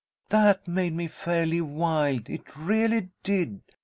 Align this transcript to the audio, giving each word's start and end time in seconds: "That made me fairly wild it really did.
"That 0.29 0.67
made 0.67 0.95
me 0.95 1.07
fairly 1.07 1.61
wild 1.61 2.27
it 2.27 2.55
really 2.57 3.09
did. 3.21 3.61